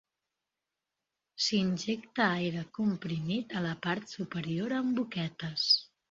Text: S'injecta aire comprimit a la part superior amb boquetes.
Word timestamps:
S'injecta 1.47 2.25
aire 2.37 2.63
comprimit 2.77 3.53
a 3.59 3.61
la 3.65 3.73
part 3.87 4.09
superior 4.15 4.75
amb 4.79 4.97
boquetes. 5.01 5.67